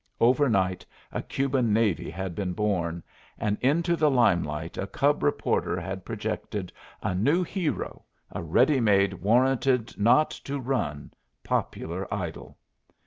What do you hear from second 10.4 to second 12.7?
run, popular idol.